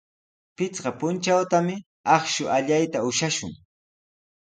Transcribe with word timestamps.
Pichqa 0.55 0.91
puntrawtami 0.99 1.75
akshu 2.15 2.43
allayta 2.57 2.99
ushashun. 3.09 3.51